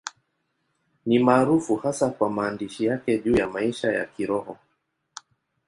Ni 1.05 1.19
maarufu 1.19 1.75
hasa 1.75 2.09
kwa 2.09 2.29
maandishi 2.29 2.85
yake 2.85 3.17
juu 3.17 3.37
ya 3.37 3.47
maisha 3.47 3.91
ya 3.91 4.05
Kiroho. 4.05 4.57